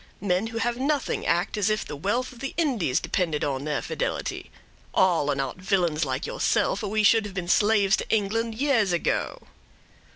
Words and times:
Men 0.19 0.47
who 0.47 0.57
have 0.57 0.77
nothing, 0.79 1.27
act 1.27 1.57
as 1.57 1.69
if 1.69 1.85
the 1.85 1.95
wealth 1.95 2.31
of 2.33 2.39
the 2.39 2.55
Indies 2.57 2.99
depended 2.99 3.43
on 3.43 3.65
their 3.65 3.83
fidelity; 3.83 4.49
all 4.95 5.29
are 5.29 5.35
not 5.35 5.57
villains 5.57 6.05
like 6.05 6.25
yourself, 6.25 6.81
or 6.81 6.89
we 6.89 7.03
should 7.03 7.23
have 7.25 7.35
been 7.35 7.47
slaves 7.47 7.95
to 7.97 8.09
England 8.09 8.55
years 8.55 8.91
ago." 8.93 9.43